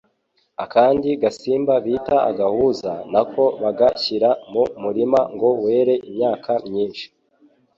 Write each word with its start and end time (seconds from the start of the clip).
Akandi 0.63 1.09
gasimba 1.21 1.73
bita 1.85 2.17
Agahuza, 2.29 2.91
nako 3.11 3.45
baga 3.61 3.87
shyira 4.01 4.29
mu 4.51 4.63
murima 4.83 5.19
ngo 5.33 5.49
were 5.63 5.95
imyaka 6.09 6.51
myinshi 6.69 7.05